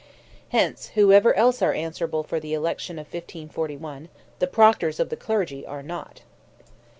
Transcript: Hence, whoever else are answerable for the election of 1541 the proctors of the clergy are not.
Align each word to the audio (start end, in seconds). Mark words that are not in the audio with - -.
Hence, 0.49 0.87
whoever 0.95 1.31
else 1.35 1.61
are 1.61 1.75
answerable 1.75 2.23
for 2.23 2.39
the 2.39 2.55
election 2.55 2.97
of 2.97 3.05
1541 3.05 4.09
the 4.39 4.47
proctors 4.47 4.99
of 4.99 5.09
the 5.09 5.15
clergy 5.15 5.63
are 5.63 5.83
not. 5.83 6.23